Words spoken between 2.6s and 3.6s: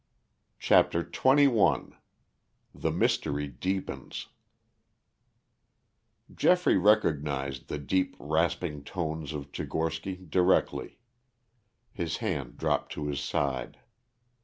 THE MYSTERY